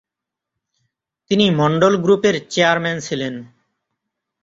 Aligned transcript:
তিনি 1.31 1.45
মন্ডল 1.51 1.93
গ্রুপের 2.03 2.35
চেয়ারম্যান 2.49 2.97
ছিলেন। 2.99 3.33